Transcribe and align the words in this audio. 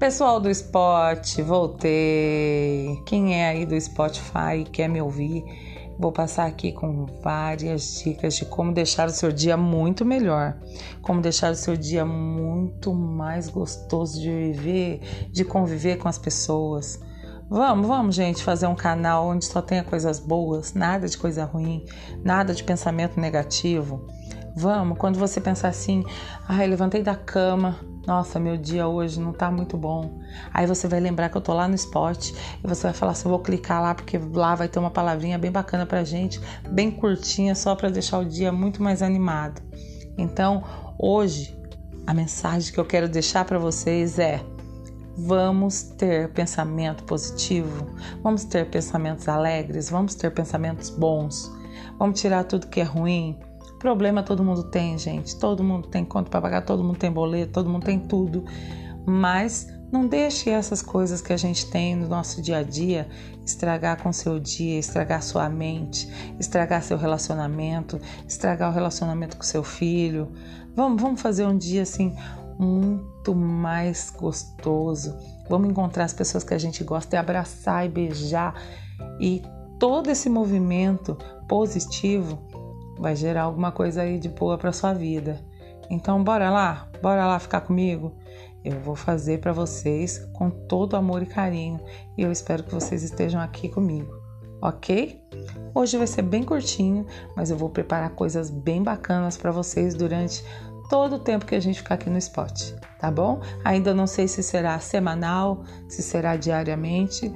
Pessoal 0.00 0.40
do 0.40 0.48
Spot, 0.48 1.42
voltei. 1.42 3.02
Quem 3.04 3.38
é 3.38 3.48
aí 3.50 3.66
do 3.66 3.78
Spotify 3.78 4.60
e 4.60 4.64
quer 4.64 4.88
me 4.88 4.98
ouvir, 5.02 5.44
vou 5.98 6.10
passar 6.10 6.46
aqui 6.46 6.72
com 6.72 7.04
várias 7.22 8.00
dicas 8.02 8.34
de 8.34 8.46
como 8.46 8.72
deixar 8.72 9.08
o 9.08 9.12
seu 9.12 9.30
dia 9.30 9.58
muito 9.58 10.02
melhor, 10.02 10.56
como 11.02 11.20
deixar 11.20 11.52
o 11.52 11.54
seu 11.54 11.76
dia 11.76 12.02
muito 12.02 12.94
mais 12.94 13.50
gostoso 13.50 14.18
de 14.18 14.30
viver, 14.30 15.28
de 15.30 15.44
conviver 15.44 15.98
com 15.98 16.08
as 16.08 16.16
pessoas. 16.16 16.98
Vamos, 17.50 17.86
vamos, 17.86 18.14
gente, 18.14 18.42
fazer 18.42 18.68
um 18.68 18.74
canal 18.74 19.26
onde 19.26 19.44
só 19.44 19.60
tenha 19.60 19.84
coisas 19.84 20.18
boas, 20.18 20.72
nada 20.72 21.06
de 21.06 21.18
coisa 21.18 21.44
ruim, 21.44 21.84
nada 22.24 22.54
de 22.54 22.64
pensamento 22.64 23.20
negativo. 23.20 24.06
Vamos, 24.56 24.98
quando 24.98 25.18
você 25.18 25.40
pensar 25.40 25.68
assim, 25.68 26.04
ai, 26.48 26.66
levantei 26.66 27.02
da 27.02 27.14
cama, 27.14 27.78
nossa, 28.06 28.40
meu 28.40 28.56
dia 28.56 28.88
hoje 28.88 29.20
não 29.20 29.32
tá 29.32 29.50
muito 29.50 29.76
bom. 29.76 30.18
Aí 30.52 30.66
você 30.66 30.88
vai 30.88 31.00
lembrar 31.00 31.28
que 31.28 31.36
eu 31.36 31.40
tô 31.40 31.52
lá 31.52 31.68
no 31.68 31.74
spot 31.74 32.30
e 32.30 32.66
você 32.66 32.84
vai 32.84 32.92
falar 32.92 33.12
assim: 33.12 33.28
eu 33.28 33.30
vou 33.30 33.40
clicar 33.40 33.80
lá 33.80 33.94
porque 33.94 34.18
lá 34.18 34.54
vai 34.54 34.68
ter 34.68 34.78
uma 34.78 34.90
palavrinha 34.90 35.38
bem 35.38 35.50
bacana 35.50 35.86
pra 35.86 36.02
gente, 36.02 36.40
bem 36.68 36.90
curtinha, 36.90 37.54
só 37.54 37.74
para 37.74 37.90
deixar 37.90 38.18
o 38.18 38.24
dia 38.24 38.50
muito 38.50 38.82
mais 38.82 39.02
animado. 39.02 39.62
Então, 40.16 40.64
hoje, 40.98 41.56
a 42.06 42.14
mensagem 42.14 42.72
que 42.72 42.80
eu 42.80 42.84
quero 42.84 43.08
deixar 43.08 43.44
para 43.44 43.58
vocês 43.58 44.18
é: 44.18 44.40
vamos 45.16 45.82
ter 45.82 46.32
pensamento 46.32 47.04
positivo, 47.04 47.86
vamos 48.22 48.44
ter 48.44 48.68
pensamentos 48.70 49.28
alegres, 49.28 49.90
vamos 49.90 50.14
ter 50.14 50.32
pensamentos 50.32 50.90
bons, 50.90 51.48
vamos 51.98 52.20
tirar 52.20 52.44
tudo 52.44 52.66
que 52.66 52.80
é 52.80 52.84
ruim 52.84 53.38
Problema 53.80 54.22
todo 54.22 54.44
mundo 54.44 54.64
tem, 54.64 54.98
gente. 54.98 55.34
Todo 55.36 55.64
mundo 55.64 55.88
tem 55.88 56.04
conta 56.04 56.28
para 56.28 56.42
pagar, 56.42 56.60
todo 56.60 56.84
mundo 56.84 56.98
tem 56.98 57.10
boleto, 57.10 57.54
todo 57.54 57.70
mundo 57.70 57.82
tem 57.82 57.98
tudo. 57.98 58.44
Mas 59.06 59.68
não 59.90 60.06
deixe 60.06 60.50
essas 60.50 60.82
coisas 60.82 61.22
que 61.22 61.32
a 61.32 61.36
gente 61.38 61.64
tem 61.70 61.96
no 61.96 62.06
nosso 62.06 62.42
dia 62.42 62.58
a 62.58 62.62
dia 62.62 63.08
estragar 63.42 64.02
com 64.02 64.12
seu 64.12 64.38
dia, 64.38 64.78
estragar 64.78 65.22
sua 65.22 65.48
mente, 65.48 66.06
estragar 66.38 66.82
seu 66.82 66.98
relacionamento, 66.98 67.98
estragar 68.28 68.70
o 68.70 68.74
relacionamento 68.74 69.38
com 69.38 69.42
seu 69.42 69.64
filho. 69.64 70.30
Vamos, 70.76 71.00
vamos 71.00 71.22
fazer 71.22 71.46
um 71.46 71.56
dia 71.56 71.80
assim 71.80 72.14
muito 72.58 73.34
mais 73.34 74.10
gostoso. 74.10 75.16
Vamos 75.48 75.70
encontrar 75.70 76.04
as 76.04 76.12
pessoas 76.12 76.44
que 76.44 76.52
a 76.52 76.58
gente 76.58 76.84
gosta 76.84 77.16
e 77.16 77.18
abraçar 77.18 77.86
e 77.86 77.88
beijar. 77.88 78.54
E 79.18 79.42
todo 79.78 80.10
esse 80.10 80.28
movimento 80.28 81.16
positivo 81.48 82.49
vai 83.00 83.16
gerar 83.16 83.42
alguma 83.42 83.72
coisa 83.72 84.02
aí 84.02 84.18
de 84.18 84.28
boa 84.28 84.58
para 84.58 84.72
sua 84.72 84.92
vida. 84.92 85.40
Então, 85.88 86.22
bora 86.22 86.50
lá, 86.50 86.88
bora 87.02 87.26
lá 87.26 87.38
ficar 87.38 87.62
comigo. 87.62 88.14
Eu 88.62 88.78
vou 88.80 88.94
fazer 88.94 89.40
para 89.40 89.52
vocês 89.52 90.18
com 90.34 90.50
todo 90.50 90.96
amor 90.96 91.22
e 91.22 91.26
carinho 91.26 91.80
e 92.16 92.22
eu 92.22 92.30
espero 92.30 92.62
que 92.62 92.74
vocês 92.74 93.02
estejam 93.02 93.40
aqui 93.40 93.70
comigo, 93.70 94.12
ok? 94.60 95.18
Hoje 95.74 95.96
vai 95.96 96.06
ser 96.06 96.22
bem 96.22 96.42
curtinho, 96.42 97.06
mas 97.34 97.50
eu 97.50 97.56
vou 97.56 97.70
preparar 97.70 98.10
coisas 98.10 98.50
bem 98.50 98.82
bacanas 98.82 99.38
para 99.38 99.50
vocês 99.50 99.94
durante 99.94 100.44
todo 100.90 101.16
o 101.16 101.18
tempo 101.18 101.46
que 101.46 101.54
a 101.54 101.60
gente 101.60 101.78
ficar 101.78 101.94
aqui 101.94 102.10
no 102.10 102.18
spot, 102.18 102.72
tá 102.98 103.10
bom? 103.10 103.40
Ainda 103.64 103.94
não 103.94 104.06
sei 104.06 104.28
se 104.28 104.42
será 104.42 104.78
semanal, 104.78 105.64
se 105.88 106.02
será 106.02 106.36
diariamente, 106.36 107.32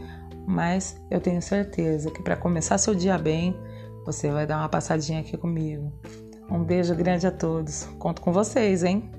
mas 0.47 1.01
eu 1.11 1.21
tenho 1.21 1.41
certeza 1.41 2.11
que 2.11 2.23
para 2.23 2.37
começar 2.37 2.77
seu 2.77 2.95
dia 2.95 3.17
bem, 3.17 3.57
você 4.05 4.31
vai 4.31 4.47
dar 4.47 4.59
uma 4.59 4.69
passadinha 4.69 5.21
aqui 5.21 5.37
comigo. 5.37 5.93
Um 6.51 6.63
beijo 6.63 6.95
grande 6.95 7.27
a 7.27 7.31
todos. 7.31 7.85
Conto 7.99 8.21
com 8.21 8.33
vocês, 8.33 8.85
hein? 8.85 9.11